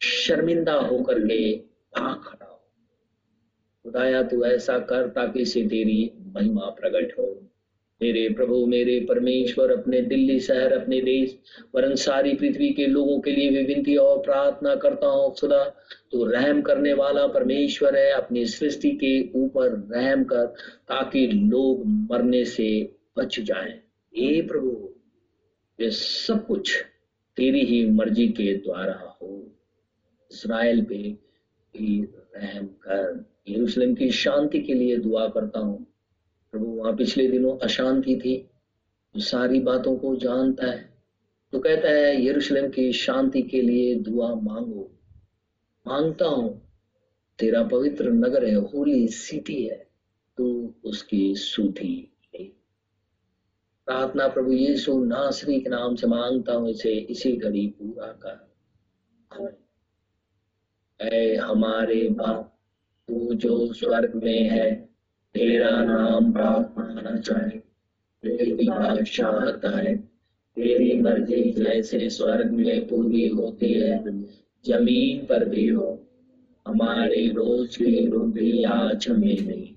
[0.02, 1.56] शर्मिंदा होकर के
[1.98, 2.70] भाग खड़ा हो।
[3.82, 7.49] खुदाया, तू ऐसा कर ताकि से तेरी महिमा प्रकट हो।
[8.02, 11.38] मेरे प्रभु, मेरे परमेश्वर, अपने दिल्ली शहर, अपने देश,
[11.74, 15.64] वरन सारी पृथ्वी के लोगों के लिए भी विनती और प्रार्थना करता हूँ, खुदा
[16.10, 20.46] तो रहम करने वाला परमेश्वर है, अपनी सृष्टि के ऊपर रहम कर,
[20.88, 23.80] ताकि लोग मरने से बच जाएँ।
[24.16, 24.94] ये प्रभु,
[25.80, 26.84] ये सब कुछ
[27.36, 29.56] तेरी ही मर्ज़ी के द्वारा हो।
[30.32, 30.94] इसराइल पे
[31.76, 35.89] भी रहम कर। यरूशलेम की शांति के लिए दुआ करता हूँ।
[36.52, 38.36] प्रभु, वहाँ पिछले दिनों अशांति थी
[39.14, 40.88] जो सारी बातों को जानता है।
[41.52, 44.90] तो कहता है, यरूशलेम की शांति के लिए दुआ मांगो।
[45.86, 46.60] माँगता हूँ,
[47.38, 49.88] तेरा पवित्र नगर है, होली सिटी है
[50.38, 52.06] तो उसकी सूठी
[53.86, 58.48] प्रार्थना प्रभु यीशु नासरी के नाम से माँगता हूँ, इसे इसी घड़ी पूरा कर।
[61.40, 62.58] हमारे बाप,
[63.08, 64.89] तू जो स्वर्ग में है
[65.34, 67.58] तेरा नाम प्रार्थना चाहे
[68.22, 69.94] तेरी बादशाहत आए
[70.56, 74.22] तेरी मर्ज़ी जैसे स्वर्ग में पूरी होती है।
[74.66, 76.06] ज़मीन पर भी हो।
[76.68, 79.68] हमारे रोज की रोटी आज हमें नहीं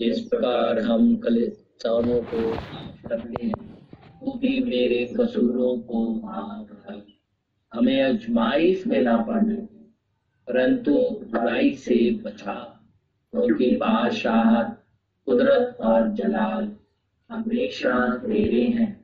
[0.00, 2.50] इस प्रकार हम कलिस्तानों को
[3.08, 3.74] करते हैं,
[4.20, 7.06] तू भी मेरे कसूरों को माफ़ कर
[7.74, 9.54] हमें अजमाइश में ना पड़ने।
[10.48, 12.69] परंतु बुराई से बचा।
[13.32, 14.62] क्योंकि बादशाह
[15.26, 16.72] कुदरत और जलाल
[17.30, 18.99] हमेशा तेरे हैं।